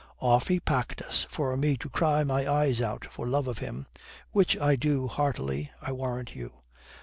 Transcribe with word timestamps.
Off 0.19 0.47
he 0.47 0.59
packed 0.59 0.99
us, 1.03 1.27
for 1.29 1.55
me 1.55 1.77
to 1.77 1.87
cry 1.87 2.23
my 2.23 2.51
eyes 2.51 2.81
out 2.81 3.05
for 3.11 3.27
love 3.27 3.47
of 3.47 3.59
him. 3.59 3.85
Which 4.31 4.57
I 4.57 4.75
do 4.75 5.07
heartily, 5.07 5.69
I 5.79 5.91
warrant 5.91 6.33
you." 6.35 6.53